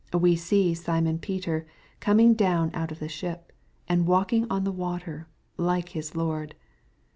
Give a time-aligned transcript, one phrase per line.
[0.11, 1.67] Wa j Bee Simon Peter
[1.99, 3.53] coming down out of the ship,
[3.87, 4.33] and walk^!
[4.33, 5.27] ing on the water,
[5.57, 6.55] like His Lord.